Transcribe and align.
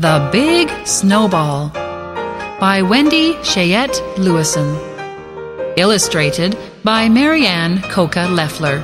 The 0.00 0.28
Big 0.30 0.70
Snowball 0.86 1.70
by 2.60 2.82
Wendy 2.82 3.34
Cheyette 3.42 4.00
Lewison. 4.16 4.76
Illustrated 5.76 6.56
by 6.84 7.08
Maryann 7.08 7.82
Cocca-Leffler. 7.90 8.78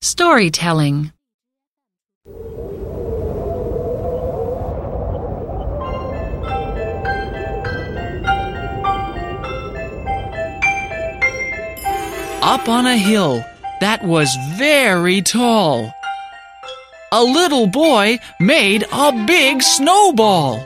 Storytelling 0.00 1.12
Up 12.40 12.66
on 12.70 12.86
a 12.86 12.96
hill 12.96 13.44
that 13.82 14.04
was 14.04 14.36
very 14.56 15.20
tall, 15.22 15.92
a 17.10 17.22
little 17.22 17.66
boy 17.66 18.20
made 18.38 18.84
a 18.92 19.12
big 19.26 19.60
snowball. 19.60 20.64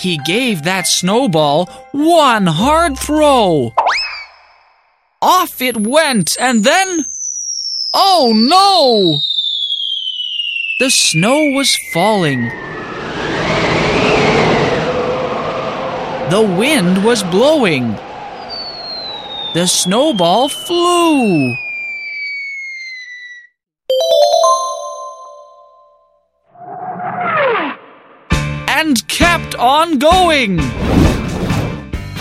He 0.00 0.18
gave 0.26 0.64
that 0.64 0.88
snowball 0.88 1.66
one 1.92 2.46
hard 2.46 2.98
throw. 2.98 3.72
Off 5.22 5.62
it 5.62 5.76
went, 5.76 6.36
and 6.40 6.64
then. 6.64 7.04
Oh 7.94 8.32
no! 8.34 9.20
The 10.80 10.90
snow 10.90 11.52
was 11.54 11.76
falling. 11.92 12.50
The 16.32 16.40
wind 16.40 17.04
was 17.04 17.22
blowing. 17.24 17.92
The 19.52 19.66
snowball 19.66 20.48
flew. 20.48 21.54
And 28.66 29.06
kept 29.08 29.56
on 29.56 29.98
going. 29.98 30.56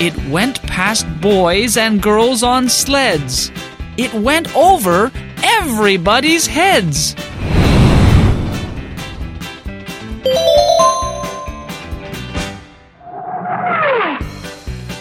It 0.01 0.17
went 0.29 0.61
past 0.63 1.07
boys 1.21 1.77
and 1.77 2.01
girls 2.01 2.43
on 2.43 2.67
sleds. 2.67 3.49
It 3.95 4.13
went 4.13 4.53
over 4.57 5.09
everybody's 5.41 6.47
heads. 6.47 7.15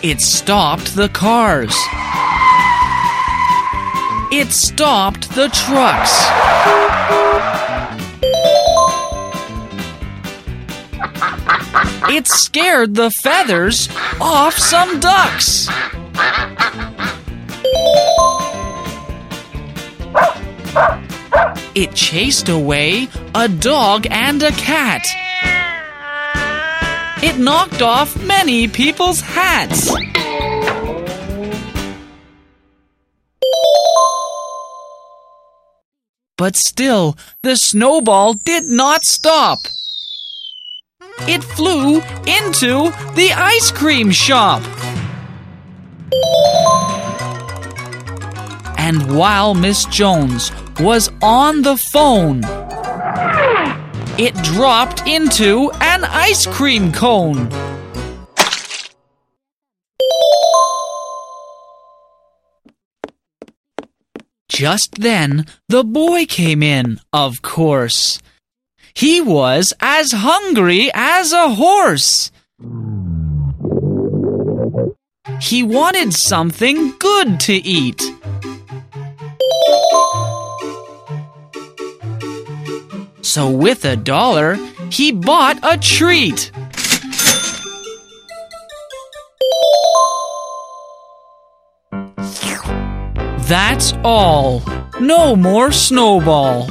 It 0.03 0.23
stopped 0.23 0.97
the 0.97 1.11
cars. 1.11 1.77
It 4.33 4.51
stopped 4.51 5.35
the 5.35 5.51
trucks. 5.51 6.11
It 12.09 12.27
scared 12.29 12.95
the 12.95 13.11
feathers 13.23 13.91
off 14.19 14.57
some 14.57 15.01
ducks. 15.01 15.69
It 21.75 21.95
chased 21.95 22.49
away 22.49 23.09
a 23.35 23.49
dog 23.49 24.07
and 24.11 24.43
a 24.43 24.53
cat. 24.53 25.07
It 27.23 27.39
knocked 27.39 27.83
off 27.83 28.17
many 28.25 28.67
people's 28.67 29.21
hats. 29.21 29.91
But 36.39 36.57
still, 36.57 37.19
the 37.43 37.57
snowball 37.57 38.33
did 38.33 38.65
not 38.65 39.05
stop. 39.05 39.59
It 41.29 41.45
flew 41.45 41.97
into 42.27 42.91
the 43.15 43.33
ice 43.37 43.71
cream 43.71 44.11
shop. 44.11 44.63
And 48.79 49.15
while 49.15 49.53
Miss 49.53 49.85
Jones 49.85 50.51
was 50.79 51.11
on 51.21 51.61
the 51.61 51.77
phone, 51.93 52.41
it 54.21 54.35
dropped 54.43 55.07
into 55.07 55.71
an 55.81 56.05
ice 56.05 56.47
cream 56.47 56.93
cone. 56.93 57.49
Just 64.51 64.97
then, 64.97 65.47
the 65.71 65.85
boy 65.85 66.27
came 66.27 66.63
in, 66.63 67.01
of 67.15 67.41
course. 67.41 68.21
He 68.93 69.23
was 69.23 69.73
as 69.81 70.13
hungry 70.13 70.91
as 70.93 71.33
a 71.33 71.55
horse. 71.55 72.31
He 75.41 75.63
wanted 75.63 76.13
something 76.13 76.93
good 76.99 77.41
to 77.41 77.55
eat. 77.55 78.03
So, 83.31 83.49
with 83.49 83.85
a 83.85 83.95
dollar, 83.95 84.57
he 84.91 85.13
bought 85.13 85.57
a 85.63 85.79
treat. 85.79 86.51
That's 93.47 93.93
all. 94.03 94.65
No 95.01 95.37
more 95.37 95.71
snowball. 95.71 96.67